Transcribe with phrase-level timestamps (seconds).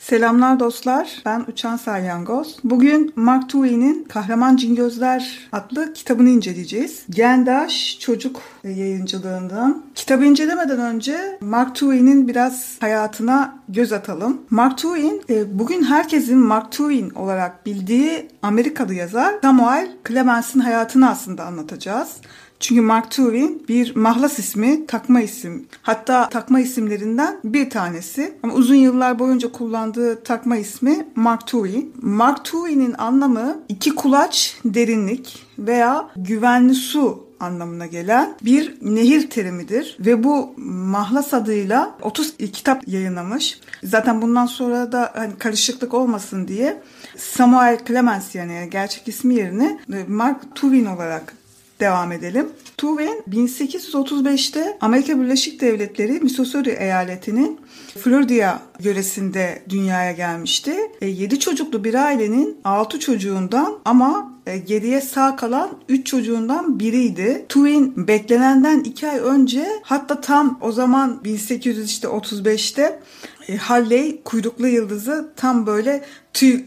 [0.00, 2.56] Selamlar dostlar, ben Uçan Salyangoz.
[2.64, 7.02] Bugün Mark Twain'in Kahraman Cingözler adlı kitabını inceleyeceğiz.
[7.10, 9.82] Gendaş Çocuk yayıncılığından.
[9.94, 14.40] Kitabı incelemeden önce Mark Twain'in biraz hayatına göz atalım.
[14.50, 21.44] Mark Twain, e, bugün herkesin Mark Twain olarak bildiği Amerikalı yazar Samuel Clemens'in hayatını aslında
[21.44, 22.16] anlatacağız.
[22.60, 25.66] Çünkü Mark Twain bir mahlas ismi, takma isim.
[25.82, 28.34] Hatta takma isimlerinden bir tanesi.
[28.42, 31.92] Ama uzun yıllar boyunca kullandığı takma ismi Mark Twain.
[32.02, 40.24] Mark Twain'in anlamı iki kulaç derinlik veya güvenli su anlamına gelen bir nehir terimidir ve
[40.24, 43.60] bu mahlas adıyla 30 kitap yayınlamış.
[43.84, 46.82] Zaten bundan sonra da hani karışıklık olmasın diye
[47.16, 51.39] Samuel Clemens yani gerçek ismi yerine Mark Twain olarak
[51.80, 52.48] devam edelim.
[52.76, 57.60] Twain 1835'te Amerika Birleşik Devletleri Missouri eyaletinin
[57.98, 60.74] Florida yöresinde dünyaya gelmişti.
[61.02, 64.30] 7 e, çocuklu bir ailenin 6 çocuğundan ama
[64.66, 67.44] geriye sağ kalan 3 çocuğundan biriydi.
[67.48, 73.00] Twain beklenenden 2 ay önce hatta tam o zaman 1835'te
[73.48, 76.04] e, Halley kuyruklu yıldızı tam böyle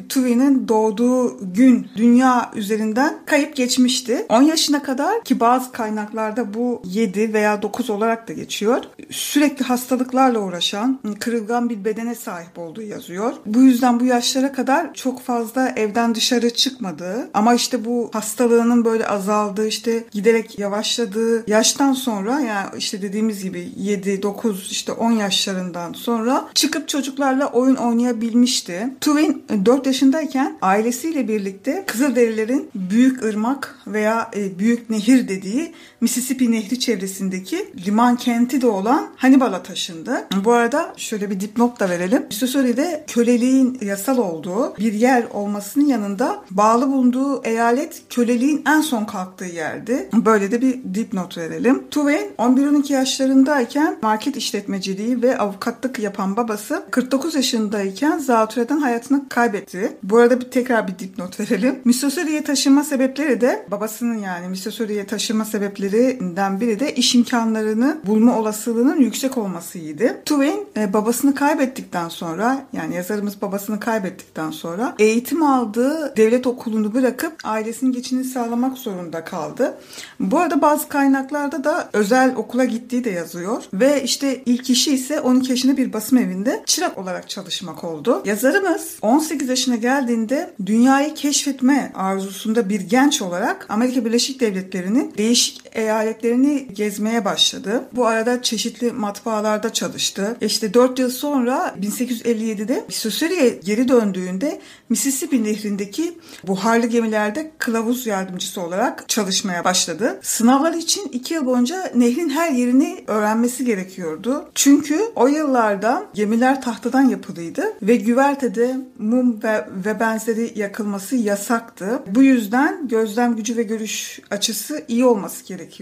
[0.09, 4.26] Tuvi'nin doğduğu gün dünya üzerinden kayıp geçmişti.
[4.30, 8.83] 10 yaşına kadar ki bazı kaynaklarda bu 7 veya 9 olarak da geçiyor.
[9.10, 13.33] Sürekli hastalıklarla uğraşan, kırılgan bir bedene sahip olduğu yazıyor.
[13.45, 19.08] Bu yüzden bu yaşlara kadar çok fazla evden dışarı çıkmadığı ama işte bu hastalığının böyle
[19.08, 25.93] azaldığı işte giderek yavaşladığı yaştan sonra yani işte dediğimiz gibi 7, 9 işte 10 yaşlarından
[25.93, 28.89] sonra çıkıp çocuklarla oyun oynayabilmişti.
[29.02, 36.80] Twain 4 yaşındayken ailesiyle birlikte Kızılderililerin Büyük Irmak veya e, Büyük Nehir dediği Mississippi Nehri
[36.80, 40.27] çevresindeki liman kenti de olan Hannibal'a taşındı.
[40.45, 42.25] Bu arada şöyle bir dipnot da verelim.
[42.27, 49.45] Missouri'de köleliğin yasal olduğu bir yer olmasının yanında bağlı bulunduğu eyalet köleliğin en son kalktığı
[49.45, 50.09] yerdi.
[50.14, 51.83] Böyle de bir dipnot verelim.
[51.91, 59.97] Twain 11-12 yaşlarındayken market işletmeciliği ve avukatlık yapan babası 49 yaşındayken zatürreden hayatını kaybetti.
[60.03, 61.80] Bu arada bir tekrar bir dipnot verelim.
[61.85, 65.45] Missouri'ye taşınma sebepleri de babasının yani Missouri'ye taşınma
[65.93, 70.21] sebeplerinden biri de iş imkanlarını bulma olasılığının yüksek olmasıydı.
[70.26, 77.33] Twain e, babasını kaybettikten sonra yani yazarımız babasını kaybettikten sonra eğitim aldığı devlet okulunu bırakıp
[77.43, 79.77] ailesinin geçini sağlamak zorunda kaldı.
[80.20, 85.20] Bu arada bazı kaynaklarda da özel okula gittiği de yazıyor ve işte ilk işi ise
[85.21, 88.21] 12 yaşında bir basım evinde çırak olarak çalışmak oldu.
[88.26, 96.67] Yazarımız 18 yaşına geldiğinde dünyayı keşfetme arzusunda bir genç olarak Amerika Birleşik Devletleri'nin değişik eyaletlerini
[96.73, 97.83] gezmeye başladı.
[97.95, 100.38] Bu arada çeşitli matbaalarda çalıştı.
[100.42, 106.17] İşte 4 yıl sonra 1857'de Missouri'ye geri döndüğünde Mississippi Nehri'ndeki
[106.48, 110.20] buharlı gemilerde kılavuz yardımcısı olarak çalışmaya başladı.
[110.21, 114.50] Sınavlar için 2 yıl boyunca nehrin her yerini öğrenmesi gerekiyordu.
[114.55, 122.00] Çünkü o yıllarda gemiler tahtadan yapılıydı ve güvertede mum ve, ve benzeri yakılması yasaktı.
[122.08, 125.73] Bu yüzden gözlem gücü ve görüş açısı iyi olması gerekiyordu.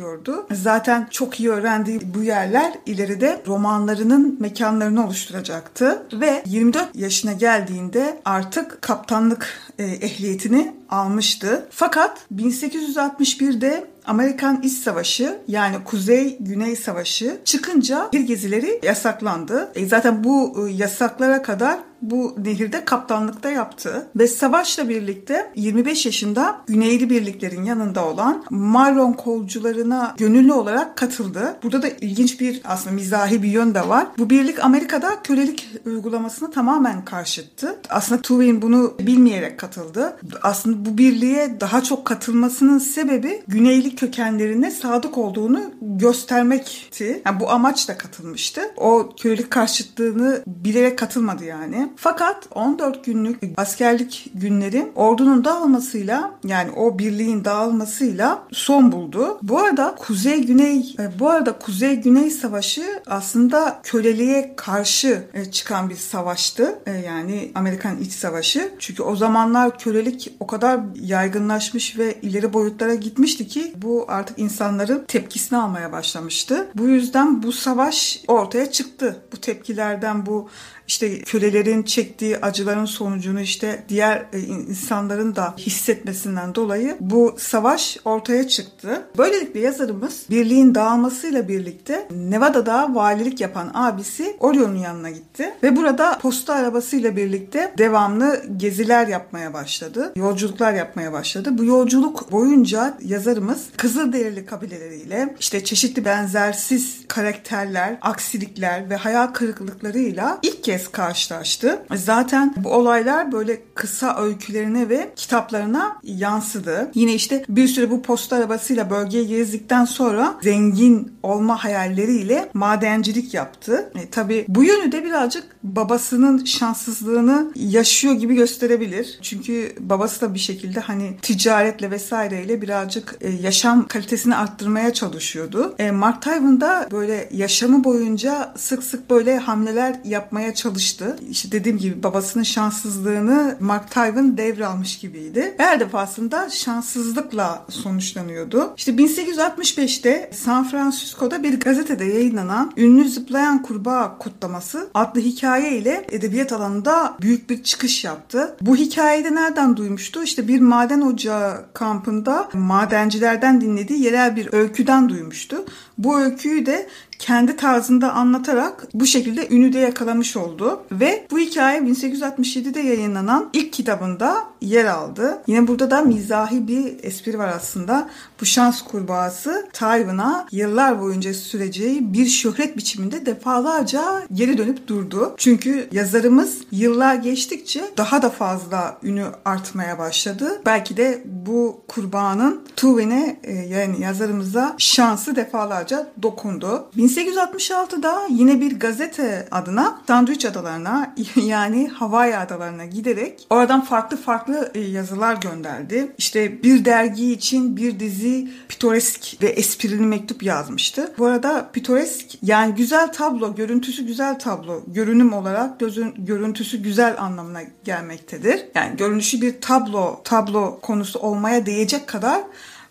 [0.52, 8.82] Zaten çok iyi öğrendiği bu yerler ileride romanlarının mekanlarını oluşturacaktı ve 24 yaşına geldiğinde artık
[8.82, 11.68] kaptanlık e, ehliyetini almıştı.
[11.72, 19.72] Fakat 1861'de Amerikan İç Savaşı yani Kuzey-Güney Savaşı çıkınca bir gezileri yasaklandı.
[19.76, 26.62] E zaten bu e, yasaklara kadar bu nehirde kaptanlıkta yaptı ve savaşla birlikte 25 yaşında
[26.68, 31.56] Güneyli birliklerin yanında olan Marlon kolcularına gönüllü olarak katıldı.
[31.64, 34.08] Burada da ilginç bir aslında mizahi bir yön de var.
[34.18, 37.80] Bu birlik Amerika'da kölelik uygulamasını tamamen karşıttı.
[37.90, 40.18] Aslında Twain bunu bilmeyerek katıldı.
[40.44, 47.22] Aslında bu birliğe daha çok katılmasının sebebi Güneyli kökenlerine sadık olduğunu göstermekti.
[47.26, 48.62] Yani bu amaçla katılmıştı.
[48.78, 51.92] O kölelik karşıtlığını bilerek katılmadı yani.
[51.96, 59.40] Fakat 14 günlük askerlik günleri ordunun dağılmasıyla yani o birliğin dağılmasıyla son buldu.
[59.42, 66.80] Bu arada Kuzey-Güney e, bu arada Kuzey-Güney Savaşı aslında köleliğe karşı e, çıkan bir savaştı.
[66.86, 68.72] E, yani Amerikan İç Savaşı.
[68.80, 75.06] Çünkü o zamanlar kölelik o kadar yaygınlaşmış ve ileri boyutlara gitmişti ki bu artık insanların
[75.08, 76.68] tepkisini almaya başlamıştı.
[76.76, 79.22] Bu yüzden bu savaş ortaya çıktı.
[79.32, 80.50] Bu tepkilerden bu
[80.92, 88.48] işte kölelerin çektiği acıların sonucunu işte diğer e, insanların da hissetmesinden dolayı bu savaş ortaya
[88.48, 89.08] çıktı.
[89.18, 96.54] Böylelikle yazarımız birliğin dağılmasıyla birlikte Nevada'da valilik yapan abisi Orion'un yanına gitti ve burada posta
[96.54, 100.14] arabasıyla birlikte devamlı geziler yapmaya başladı.
[100.16, 101.58] Yolculuklar yapmaya başladı.
[101.58, 110.64] Bu yolculuk boyunca yazarımız Kızılderili kabileleriyle işte çeşitli benzersiz karakterler, aksilikler ve hayal kırıklıklarıyla ilk
[110.64, 111.86] kez karşılaştı.
[111.96, 116.92] Zaten bu olaylar böyle kısa öykülerine ve kitaplarına yansıdı.
[116.96, 123.92] Yine işte bir süre bu posta arabasıyla bölgeye gezdikten sonra zengin olma hayalleriyle madencilik yaptı.
[123.96, 129.20] E, tabii bu yönü de birazcık babasının şanssızlığını yaşıyor gibi gösterebilir.
[129.22, 135.76] Çünkü babası da bir şekilde hani ticaretle vesaireyle birazcık e, yaşam kalitesini arttırmaya çalışıyordu.
[135.80, 141.16] E, Mark Twain da böyle yaşamı boyunca sık sık böyle hamleler yapmaya çalıştı.
[141.30, 145.56] İşte dediğim gibi babasının şanssızlığını Mark Twain devralmış gibiydi.
[145.58, 148.74] Her defasında şanssızlıkla sonuçlanıyordu.
[148.78, 156.54] İşte 1865'te San Francisco'da bir gazetede yayınlanan Ünlü Zıplayan Kurbağa Kutlaması adlı hikaye ile edebiyat
[156.54, 158.56] alanında büyük bir çıkış yaptı.
[158.62, 160.24] Bu hikayede nereden duymuştu?
[160.24, 165.66] İşte bir maden ocağı kampında madencilerden dinlediği yerel bir öyküden duymuştu.
[165.98, 166.88] Bu öyküyü de
[167.22, 170.84] kendi tarzında anlatarak bu şekilde ünü de yakalamış oldu.
[170.92, 175.42] Ve bu hikaye 1867'de yayınlanan ilk kitabında yer aldı.
[175.48, 178.10] Yine burada da mizahi bir espri var aslında.
[178.42, 185.34] Bu şans kurbağası Tywin'a yıllar boyunca süreceği bir şöhret biçiminde defalarca geri dönüp durdu.
[185.38, 190.62] Çünkü yazarımız yıllar geçtikçe daha da fazla ünü artmaya başladı.
[190.66, 196.90] Belki de bu kurbağanın Tywin'e e, yani yazarımıza şansı defalarca dokundu.
[196.98, 204.80] 1866'da yine bir gazete adına Sandwich Adalarına yani Hawaii Adalarına giderek oradan farklı farklı e,
[204.80, 206.12] yazılar gönderdi.
[206.18, 211.14] İşte bir dergi için bir dizi pitoresk ve esprili mektup yazmıştı.
[211.18, 217.62] Bu arada pitoresk yani güzel tablo, görüntüsü güzel tablo, görünüm olarak gözün görüntüsü güzel anlamına
[217.84, 218.66] gelmektedir.
[218.76, 222.42] Yani görünüşü bir tablo, tablo konusu olmaya değecek kadar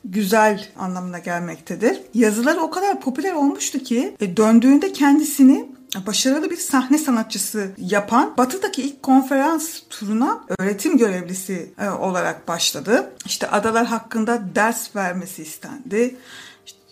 [0.05, 2.01] güzel anlamına gelmektedir.
[2.15, 5.69] Yazıları o kadar popüler olmuştu ki e, döndüğünde kendisini
[6.07, 13.13] başarılı bir sahne sanatçısı yapan Batı'daki ilk konferans turuna öğretim görevlisi e, olarak başladı.
[13.27, 16.17] İşte adalar hakkında ders vermesi istendi.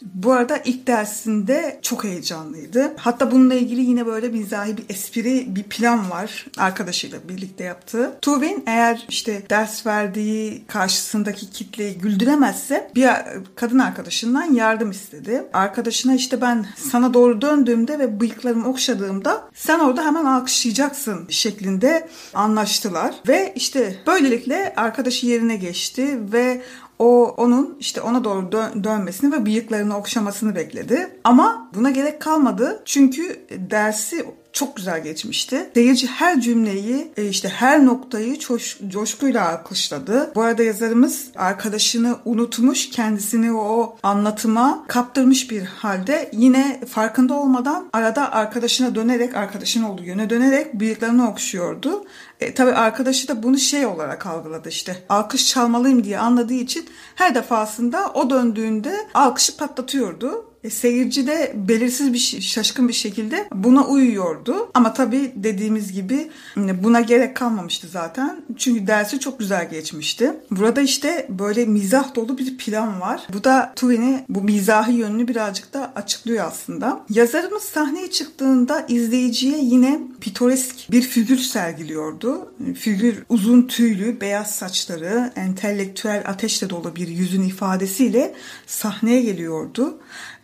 [0.02, 2.92] Bu arada ilk dersinde çok heyecanlıydı.
[2.96, 8.18] Hatta bununla ilgili yine böyle mizahi bir espri, bir plan var arkadaşıyla birlikte yaptığı.
[8.22, 13.08] Tuvin eğer işte ders verdiği karşısındaki kitleyi güldüremezse bir
[13.54, 15.44] kadın arkadaşından yardım istedi.
[15.52, 23.14] Arkadaşına işte ben sana doğru döndüğümde ve bıyıklarımı okşadığımda sen orada hemen alkışlayacaksın şeklinde anlaştılar.
[23.28, 26.62] Ve işte böylelikle arkadaşı yerine geçti ve
[26.98, 31.18] o onun işte ona doğru dön- dönmesini ve bıyıklarını okşamasını bekledi.
[31.24, 32.82] Ama buna gerek kalmadı.
[32.84, 35.70] Çünkü dersi çok güzel geçmişti.
[35.74, 40.32] Seyirci her cümleyi, e, işte her noktayı coş, coşkuyla alkışladı.
[40.34, 48.32] Bu arada yazarımız arkadaşını unutmuş, kendisini o anlatıma kaptırmış bir halde yine farkında olmadan arada
[48.32, 52.04] arkadaşına dönerek, arkadaşın olduğu yöne dönerek bıyıklarını okşuyordu.
[52.40, 54.96] E, tabii arkadaşı da bunu şey olarak algıladı işte.
[55.08, 60.44] Alkış çalmalıyım diye anladığı için her defasında o döndüğünde alkışı patlatıyordu.
[60.68, 64.70] E, seyirci de belirsiz bir şaşkın bir şekilde buna uyuyordu.
[64.74, 68.42] Ama tabii dediğimiz gibi e, buna gerek kalmamıştı zaten.
[68.56, 70.32] Çünkü dersi çok güzel geçmişti.
[70.50, 73.26] Burada işte böyle mizah dolu bir plan var.
[73.32, 77.04] Bu da Twain'i bu mizahi yönünü birazcık da açıklıyor aslında.
[77.10, 82.52] Yazarımız sahneye çıktığında izleyiciye yine pitoresk bir figür sergiliyordu.
[82.78, 88.34] Figür uzun tüylü, beyaz saçları, entelektüel ateşle dolu bir yüzün ifadesiyle
[88.66, 89.98] sahneye geliyordu.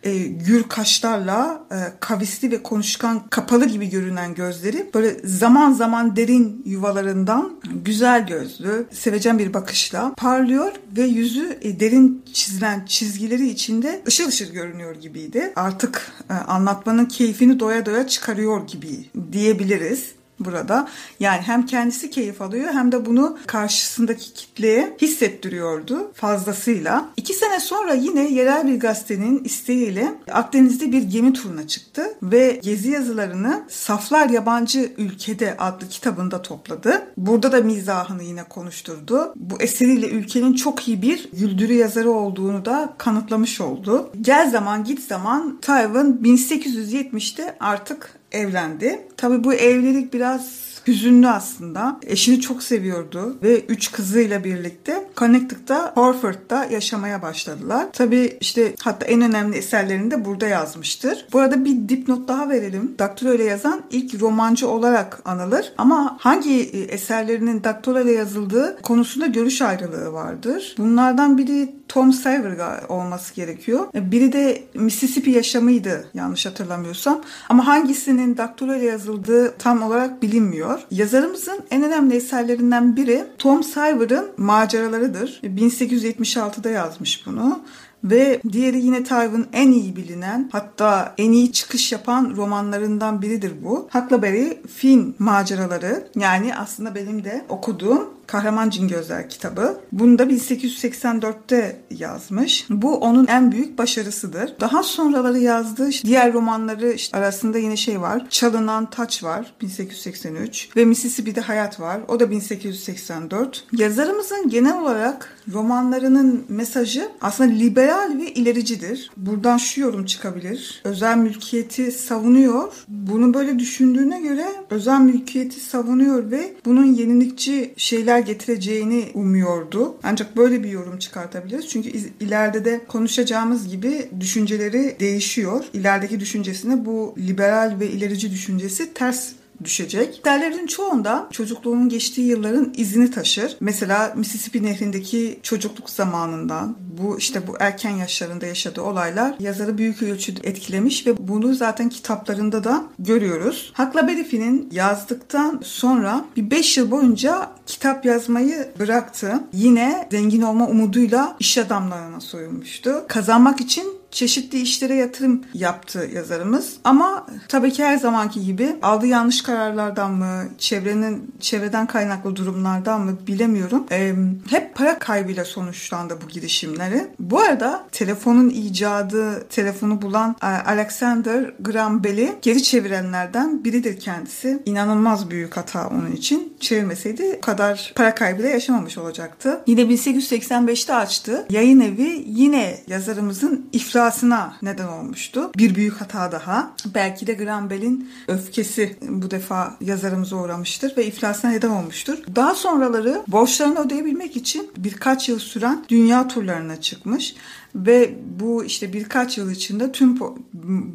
[0.05, 6.61] E, gür kaşlarla e, kavisli ve konuşkan kapalı gibi görünen gözleri böyle zaman zaman derin
[6.65, 14.27] yuvalarından güzel gözlü, sevecen bir bakışla parlıyor ve yüzü e, derin çizilen çizgileri içinde ışıl
[14.27, 15.53] ışıl görünüyor gibiydi.
[15.55, 20.87] Artık e, anlatmanın keyfini doya doya çıkarıyor gibi diyebiliriz burada.
[21.19, 27.09] Yani hem kendisi keyif alıyor hem de bunu karşısındaki kitleye hissettiriyordu fazlasıyla.
[27.17, 32.89] İki sene sonra yine yerel bir gazetenin isteğiyle Akdeniz'de bir gemi turuna çıktı ve gezi
[32.89, 37.07] yazılarını Saflar Yabancı Ülkede adlı kitabında topladı.
[37.17, 39.33] Burada da mizahını yine konuşturdu.
[39.35, 44.09] Bu eseriyle ülkenin çok iyi bir güldürü yazarı olduğunu da kanıtlamış oldu.
[44.21, 49.01] Gel zaman git zaman Tayvan 1870'te artık evlendi.
[49.17, 51.99] Tabii bu evlilik biraz hüzünlü aslında.
[52.05, 57.87] Eşini çok seviyordu ve üç kızıyla birlikte Connecticut'ta, Horford'da yaşamaya başladılar.
[57.93, 61.27] Tabii işte hatta en önemli eserlerini de burada yazmıştır.
[61.33, 62.95] Bu arada bir dipnot daha verelim.
[62.99, 69.27] Daktilo ile yazan ilk romancı olarak anılır ama hangi e, eserlerinin daktilo ile yazıldığı konusunda
[69.27, 70.75] görüş ayrılığı vardır.
[70.77, 73.87] Bunlardan biri Tom Sawyer olması gerekiyor.
[73.95, 77.21] E, biri de Mississippi yaşamıydı yanlış hatırlamıyorsam.
[77.49, 80.79] Ama hangisinin daktilo yazıldığı tam olarak bilinmiyor.
[80.91, 85.41] Yazarımızın en önemli eserlerinden biri Tom Sawyer'ın maceralarıdır.
[85.43, 87.61] 1876'da yazmış bunu
[88.05, 93.89] ve diğeri yine Tywin en iyi bilinen hatta en iyi çıkış yapan romanlarından biridir bu.
[93.91, 99.77] Huckleberry Finn maceraları yani aslında benim de okuduğum Kahraman Cingözler kitabı.
[99.91, 102.65] Bunu da 1884'te yazmış.
[102.69, 104.55] Bu onun en büyük başarısıdır.
[104.59, 108.25] Daha sonraları yazdığı diğer romanları işte arasında yine şey var.
[108.29, 112.01] Çalınan Taç var 1883 ve Mississippi'de Hayat var.
[112.07, 113.65] O da 1884.
[113.71, 119.11] Yazarımızın genel olarak romanlarının mesajı aslında liberal ve ilericidir.
[119.17, 120.81] Buradan şu yorum çıkabilir.
[120.83, 122.73] Özel mülkiyeti savunuyor.
[122.87, 129.95] Bunu böyle düşündüğüne göre özel mülkiyeti savunuyor ve bunun yenilikçi şeyler şeyler getireceğini umuyordu.
[130.03, 131.67] Ancak böyle bir yorum çıkartabiliriz.
[131.69, 135.63] Çünkü ileride de konuşacağımız gibi düşünceleri değişiyor.
[135.73, 140.25] İlerideki düşüncesine bu liberal ve ilerici düşüncesi ters düşecek.
[140.25, 143.57] Derlerin çoğunda çocukluğunun geçtiği yılların izini taşır.
[143.59, 150.49] Mesela Mississippi Nehri'ndeki çocukluk zamanından bu işte bu erken yaşlarında yaşadığı olaylar yazarı büyük ölçüde
[150.49, 153.73] etkilemiş ve bunu zaten kitaplarında da görüyoruz.
[153.77, 159.33] Huckleberry Finn'in yazdıktan sonra bir 5 yıl boyunca kitap yazmayı bıraktı.
[159.53, 163.05] Yine zengin olma umuduyla iş adamlarına soyulmuştu.
[163.07, 166.73] Kazanmak için çeşitli işlere yatırım yaptı yazarımız.
[166.83, 173.17] Ama tabii ki her zamanki gibi aldığı yanlış kararlardan mı, çevrenin çevreden kaynaklı durumlardan mı
[173.27, 173.85] bilemiyorum.
[173.91, 174.13] Ee,
[174.49, 177.07] hep para kaybıyla sonuçlandı bu girişimleri.
[177.19, 184.59] Bu arada telefonun icadı, telefonu bulan e, Alexander Graham Bell'i geri çevirenlerden biridir kendisi.
[184.65, 186.53] İnanılmaz büyük hata onun için.
[186.59, 189.61] Çevirmeseydi o kadar para kaybıyla yaşamamış olacaktı.
[189.67, 191.45] Yine 1885'te açtı.
[191.49, 195.51] Yayın evi yine yazarımızın iflas iflasına neden olmuştu.
[195.57, 196.71] Bir büyük hata daha.
[196.95, 202.17] Belki de Graham Bell'in öfkesi bu defa yazarımıza uğramıştır ve iflasına neden olmuştur.
[202.35, 207.35] Daha sonraları borçlarını ödeyebilmek için birkaç yıl süren dünya turlarına çıkmış
[207.75, 210.19] ve bu işte birkaç yıl içinde tüm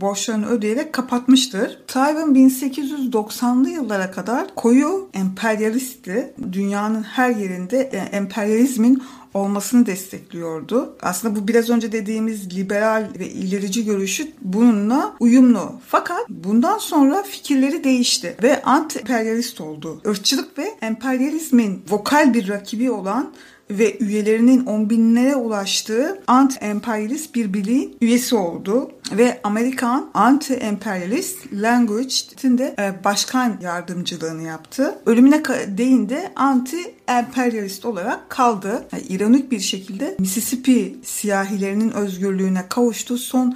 [0.01, 1.79] borçlarını ödeyerek kapatmıştır.
[1.87, 6.35] Tayvan 1890'lı yıllara kadar koyu emperyalistti.
[6.53, 9.03] Dünyanın her yerinde e, emperyalizmin
[9.35, 10.97] olmasını destekliyordu.
[11.03, 15.73] Aslında bu biraz önce dediğimiz liberal ve ilerici görüşü bununla uyumlu.
[15.87, 20.01] Fakat bundan sonra fikirleri değişti ve anti-emperyalist oldu.
[20.05, 23.33] Irkçılık ve emperyalizmin vokal bir rakibi olan
[23.71, 32.75] ve üyelerinin on binlere ulaştığı anti-emperyalist bir birliğin üyesi oldu ve Amerikan Anti-Emperyalist Language'in de
[32.79, 34.95] e, başkan yardımcılığını yaptı.
[35.07, 35.43] Ölümüne
[35.79, 38.85] değin de anti-emperyalist olarak kaldı.
[38.93, 43.19] Yani ironik bir şekilde Mississippi siyahilerinin özgürlüğüne kavuştu.
[43.19, 43.55] Son e,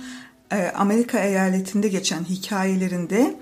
[0.75, 3.37] Amerika eyaletinde geçen hikayelerinde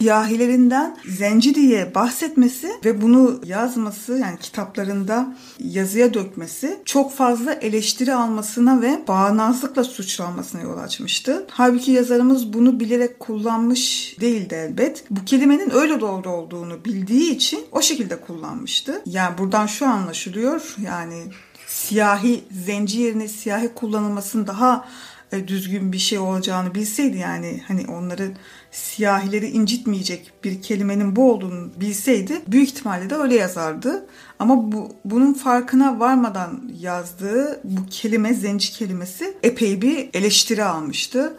[0.00, 8.82] yahilerinden zenci diye bahsetmesi ve bunu yazması yani kitaplarında yazıya dökmesi çok fazla eleştiri almasına
[8.82, 11.46] ve bağnazlıkla suçlanmasına yol açmıştı.
[11.50, 15.04] Halbuki yazarımız bunu bilerek kullanmış değildi elbet.
[15.10, 19.02] Bu kelimenin öyle doğru olduğunu bildiği için o şekilde kullanmıştı.
[19.06, 21.22] Yani buradan şu anlaşılıyor yani
[21.66, 25.15] siyahi zenci yerine siyahi kullanılmasının daha e,
[25.48, 28.30] düzgün bir şey olacağını bilseydi yani hani onları
[28.70, 34.06] siyahileri incitmeyecek bir kelimenin bu olduğunu bilseydi büyük ihtimalle de öyle yazardı.
[34.38, 41.36] Ama bu bunun farkına varmadan yazdığı bu kelime zenci kelimesi epey bir eleştiri almıştı.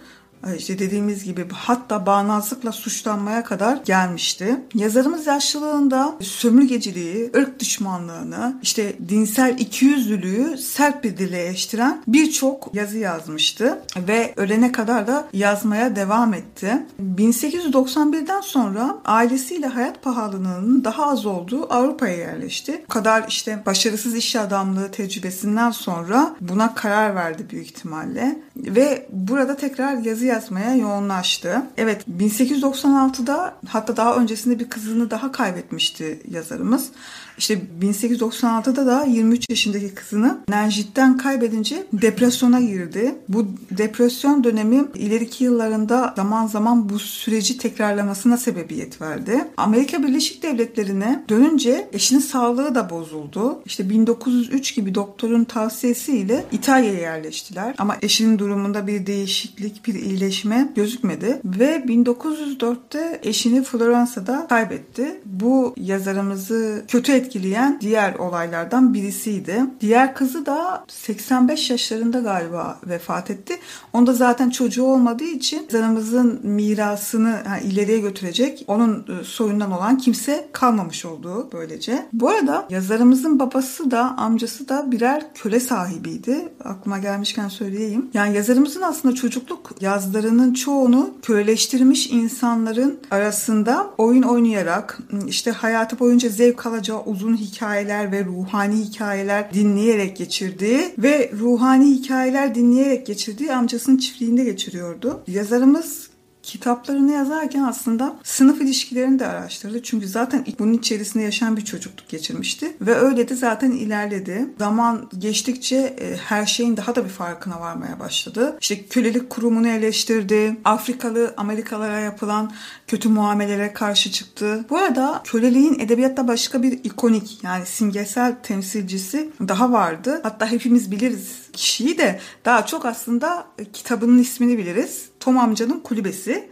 [0.58, 4.60] İşte dediğimiz gibi hatta bağnazlıkla suçlanmaya kadar gelmişti.
[4.74, 13.80] Yazarımız yaşlılığında sömürgeciliği, ırk düşmanlığını, işte dinsel ikiyüzlülüğü sert bir dile eleştiren birçok yazı yazmıştı
[14.08, 16.86] ve ölene kadar da yazmaya devam etti.
[17.16, 22.82] 1891'den sonra ailesiyle hayat pahalılığının daha az olduğu Avrupa'ya yerleşti.
[22.84, 29.58] Bu kadar işte başarısız iş adamlığı tecrübesinden sonra buna karar verdi büyük ihtimalle ve burada
[29.58, 31.62] tekrar yazı yazmaya yoğunlaştı.
[31.78, 36.92] Evet 1896'da hatta daha öncesinde bir kızını daha kaybetmişti yazarımız.
[37.38, 43.16] İşte 1896'da da 23 yaşındaki kızını Nerjit'ten kaybedince depresyona girdi.
[43.30, 49.48] Bu depresyon dönemi ileriki yıllarında zaman zaman bu süreci tekrarlamasına sebebiyet verdi.
[49.58, 53.62] Amerika Birleşik Devletleri'ne dönünce eşinin sağlığı da bozuldu.
[53.66, 57.76] İşte 1903 gibi doktorun tavsiyesiyle İtalya'ya yerleştiler.
[57.78, 61.42] Ama eşinin durumunda bir değişiklik, bir iyileşme gözükmedi.
[61.46, 65.22] Ve 1904'te eşini Floransa'da kaybetti.
[65.26, 69.62] Bu yazarımızı kötü etkileyen diğer olaylardan birisiydi.
[69.82, 73.54] Diğer kızı da 85 yaşlarında galiba vefat etti.
[73.94, 80.50] Onda zaten çocuğu olmadığı için zanımızın mirasını yani ileriye götürecek onun e, soyundan olan kimse
[80.52, 82.06] kalmamış olduğu böylece.
[82.14, 86.50] Bu arada yazarımızın babası da amcası da birer köle sahibiydi.
[86.64, 88.10] Aklıma gelmişken söyleyeyim.
[88.14, 96.66] Yani yazarımızın aslında çocukluk yazlarının çoğunu köleleştirmiş insanların arasında oyun oynayarak işte hayatı boyunca zevk
[96.66, 104.44] alacağı uzun hikayeler ve ruhani hikayeler dinleyerek geçirdiği ve ruhani hikayeler dinleyerek geçirdiği amcasının çiftliğinde
[104.44, 105.24] geçiriyordu.
[105.28, 106.10] Yazarımız
[106.48, 109.84] kitaplarını yazarken aslında sınıf ilişkilerini de araştırdı.
[109.84, 112.78] Çünkü zaten bunun içerisinde yaşayan bir çocukluk geçirmişti.
[112.82, 114.48] Ve öyle de zaten ilerledi.
[114.60, 118.58] Zaman geçtikçe e, her şeyin daha da bir farkına varmaya başladı.
[118.62, 120.58] İşte kölelik kurumunu eleştirdi.
[120.66, 122.52] Afrikalı Amerikalara yapılan
[122.88, 124.66] kötü muamelelere karşı çıktı.
[124.70, 130.20] Bu arada köleliğin edebiyatta başka bir ikonik yani simgesel temsilcisi daha vardı.
[130.24, 135.10] Hatta hepimiz biliriz kişiyi de daha çok aslında kitabının ismini biliriz.
[135.20, 136.50] Tom amcanın kulübesi.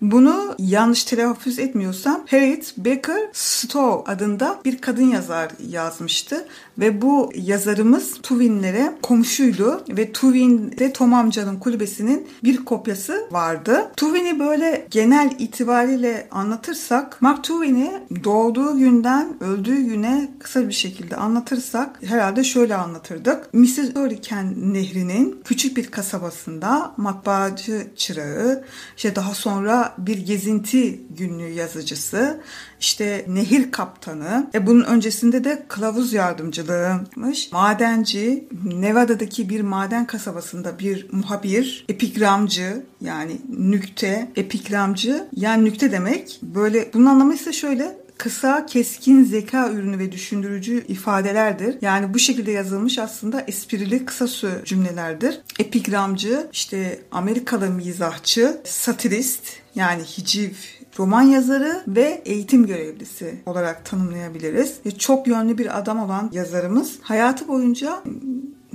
[0.00, 6.46] Bunu yanlış telaffuz etmiyorsam Harriet Baker Stowe adında bir kadın yazar yazmıştı.
[6.78, 13.90] Ve bu yazarımız Tuvin'lere komşuydu ve Tuvin'de Tom amcanın kulübesinin bir kopyası vardı.
[13.96, 17.92] Tuvin'i böyle genel itibariyle anlatırsak Mark Tuvin'i
[18.24, 23.54] doğduğu günden öldüğü güne kısa bir şekilde anlatırsak herhalde şöyle anlatırdık.
[23.54, 23.78] Mrs.
[23.94, 28.64] Hurricane Nehri'nin küçük bir kasabasında matbaacı çırağı,
[28.96, 32.40] işte daha sonra bir gezinti günlüğü yazıcısı,
[32.80, 37.52] işte nehir kaptanı, e bunun öncesinde de kılavuz yardımcılığıymış.
[37.52, 46.38] Madenci, Nevada'daki bir maden kasabasında bir muhabir, epigramcı yani nükte, epigramcı yani nükte demek.
[46.42, 51.76] Böyle bunun anlamı ise şöyle kısa, keskin zeka ürünü ve düşündürücü ifadelerdir.
[51.80, 54.28] Yani bu şekilde yazılmış aslında esprili kısa
[54.64, 55.40] cümlelerdir.
[55.58, 59.42] Epigramcı, işte Amerikalı mizahçı, satirist
[59.78, 60.50] yani hiciv
[60.98, 64.74] roman yazarı ve eğitim görevlisi olarak tanımlayabiliriz.
[64.86, 68.02] Ve çok yönlü bir adam olan yazarımız hayatı boyunca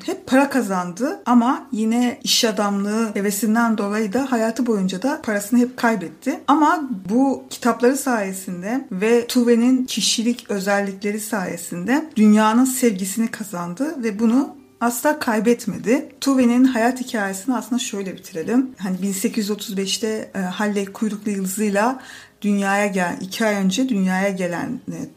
[0.05, 5.77] hep para kazandı ama yine iş adamlığı hevesinden dolayı da hayatı boyunca da parasını hep
[5.77, 6.39] kaybetti.
[6.47, 15.19] Ama bu kitapları sayesinde ve Tuve'nin kişilik özellikleri sayesinde dünyanın sevgisini kazandı ve bunu asla
[15.19, 16.09] kaybetmedi.
[16.21, 18.69] Tuve'nin hayat hikayesini aslında şöyle bitirelim.
[18.77, 20.39] Hani 1835'te e,
[20.85, 22.01] kuyruklu yıldızıyla
[22.41, 25.13] dünyaya gel, iki ay önce dünyaya gelen e,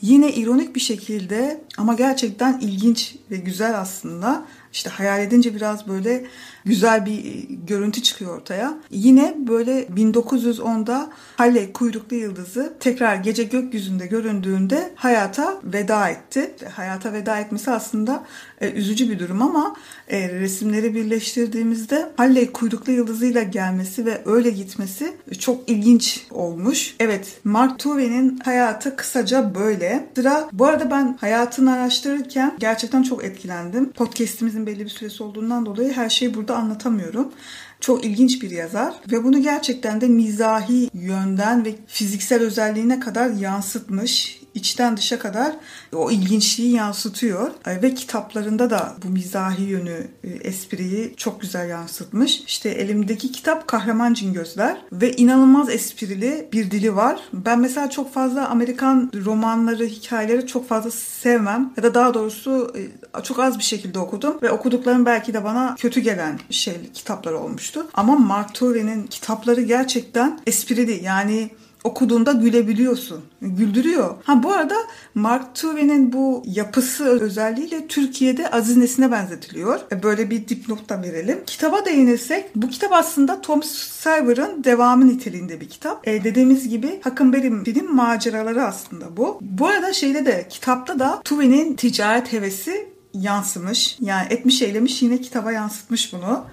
[0.00, 4.44] yine ironik bir şekilde ama gerçekten ilginç ve güzel aslında.
[4.72, 6.26] İşte hayal edince biraz böyle
[6.64, 8.74] güzel bir e, görüntü çıkıyor ortaya.
[8.90, 16.54] Yine böyle 1910'da Halley kuyruklu yıldızı tekrar gece gökyüzünde göründüğünde hayata veda etti.
[16.72, 18.24] Hayata veda etmesi aslında
[18.60, 19.76] e, üzücü bir durum ama
[20.08, 26.96] e, resimleri birleştirdiğimizde Halley kuyruklu yıldızıyla gelmesi ve öyle gitmesi çok ilginç olmuş.
[27.00, 30.08] Evet Mark Twain'in hayatı kısaca böyle.
[30.14, 33.92] Sıra bu arada ben hayatını araştırırken gerçekten çok etkilendim.
[33.92, 37.32] Podcast'imizin belli bir süresi olduğundan dolayı her şeyi burada anlatamıyorum.
[37.80, 44.43] Çok ilginç bir yazar ve bunu gerçekten de mizahi yönden ve fiziksel özelliğine kadar yansıtmış
[44.54, 45.52] içten dışa kadar
[45.92, 47.50] o ilginçliği yansıtıyor.
[47.66, 52.40] Ve kitaplarında da bu mizahi yönü, e, espriyi çok güzel yansıtmış.
[52.46, 57.20] İşte elimdeki kitap Kahraman Cingözler ve inanılmaz esprili bir dili var.
[57.32, 61.72] Ben mesela çok fazla Amerikan romanları, hikayeleri çok fazla sevmem.
[61.76, 65.74] Ya da daha doğrusu e, çok az bir şekilde okudum ve okuduklarım belki de bana
[65.78, 67.86] kötü gelen şey kitaplar olmuştu.
[67.94, 71.04] Ama Mark Twain'in kitapları gerçekten esprili.
[71.04, 71.50] Yani
[71.84, 73.24] okuduğunda gülebiliyorsun.
[73.42, 74.14] Güldürüyor.
[74.24, 74.74] Ha bu arada
[75.14, 79.80] Mark Twain'in bu yapısı özelliğiyle Türkiye'de Aziz Nesin'e benzetiliyor.
[79.92, 81.38] E, böyle bir dipnot da verelim.
[81.46, 86.08] Kitaba değinirsek bu kitap aslında Tom Sawyer'ın devamı niteliğinde bir kitap.
[86.08, 89.38] E, dediğimiz gibi Huckleberry'nin maceraları aslında bu.
[89.40, 93.96] Bu arada şeyde de kitapta da Twain'in ticaret hevesi yansımış.
[94.00, 96.44] Yani etmiş eylemiş yine kitaba yansıtmış bunu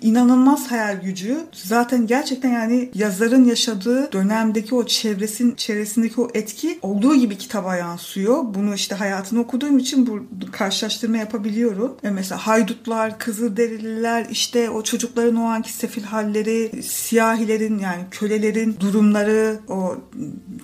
[0.00, 1.38] inanılmaz hayal gücü.
[1.52, 8.54] Zaten gerçekten yani yazarın yaşadığı dönemdeki o çevresin çevresindeki o etki olduğu gibi kitaba yansıyor.
[8.54, 10.20] Bunu işte hayatını okuduğum için bu
[10.52, 11.96] karşılaştırma yapabiliyorum.
[12.02, 19.58] E mesela haydutlar, kızılderililer, işte o çocukların o anki sefil halleri, siyahilerin yani kölelerin durumları,
[19.68, 19.96] o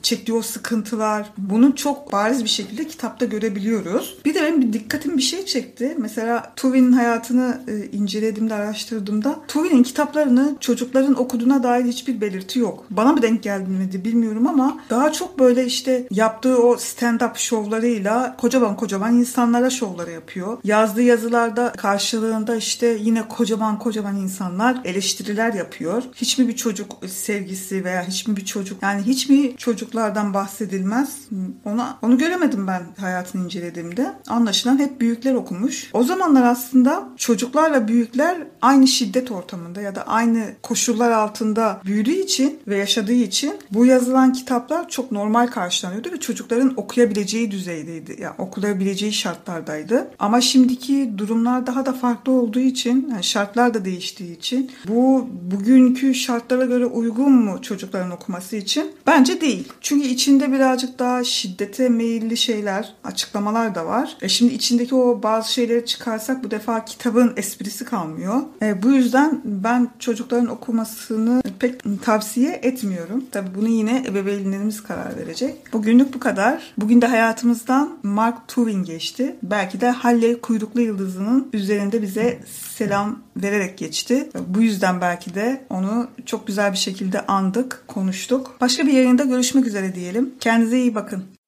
[0.02, 4.18] çektiği o sıkıntılar bunu çok bariz bir şekilde kitapta görebiliyoruz.
[4.24, 5.96] Bir de benim dikkatim bir şey çekti.
[5.98, 12.84] Mesela Tuvin'in hayatını e, incelediğimde, araştırdığımda baktığımda Tuvi'nin kitaplarını çocukların okuduğuna dair hiçbir belirti yok.
[12.90, 18.76] Bana mı denk gelmedi bilmiyorum ama daha çok böyle işte yaptığı o stand-up şovlarıyla kocaman
[18.76, 20.58] kocaman insanlara şovları yapıyor.
[20.64, 26.02] Yazdığı yazılarda karşılığında işte yine kocaman kocaman insanlar eleştiriler yapıyor.
[26.14, 31.16] Hiç mi bir çocuk sevgisi veya hiç mi bir çocuk yani hiç mi çocuklardan bahsedilmez?
[31.64, 34.12] Ona onu göremedim ben hayatını incelediğimde.
[34.28, 35.90] Anlaşılan hep büyükler okumuş.
[35.92, 42.12] O zamanlar aslında çocuklarla büyükler aynı şiddet şiddet ortamında ya da aynı koşullar altında büyüdüğü
[42.12, 48.16] için ve yaşadığı için bu yazılan kitaplar çok normal karşılanıyordu ve çocukların okuyabileceği düzeydeydi.
[48.22, 50.10] Yani okulabileceği şartlardaydı.
[50.18, 56.14] Ama şimdiki durumlar daha da farklı olduğu için, yani şartlar da değiştiği için bu bugünkü
[56.14, 58.92] şartlara göre uygun mu çocukların okuması için?
[59.06, 59.68] Bence değil.
[59.80, 64.16] Çünkü içinde birazcık daha şiddete meyilli şeyler, açıklamalar da var.
[64.22, 68.42] E şimdi içindeki o bazı şeyleri çıkarsak bu defa kitabın esprisi kalmıyor.
[68.62, 73.24] E bu yüzden ben çocukların okumasını pek tavsiye etmiyorum.
[73.32, 75.72] Tabii bunu yine ebeveynlerimiz karar verecek.
[75.72, 76.72] Bugünlük bu kadar.
[76.78, 79.36] Bugün de hayatımızdan Mark Twain geçti.
[79.42, 82.40] Belki de Halley kuyruklu yıldızının üzerinde bize
[82.76, 84.28] selam vererek geçti.
[84.48, 88.56] Bu yüzden belki de onu çok güzel bir şekilde andık, konuştuk.
[88.60, 90.34] Başka bir yayında görüşmek üzere diyelim.
[90.40, 91.39] Kendinize iyi bakın.